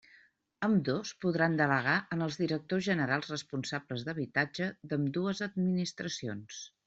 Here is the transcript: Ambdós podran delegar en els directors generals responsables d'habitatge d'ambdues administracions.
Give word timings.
Ambdós 0.67 1.09
podran 1.25 1.57
delegar 1.59 1.97
en 2.15 2.25
els 2.27 2.37
directors 2.43 2.85
generals 2.87 3.29
responsables 3.35 4.07
d'habitatge 4.07 4.71
d'ambdues 4.93 5.45
administracions. 5.51 6.63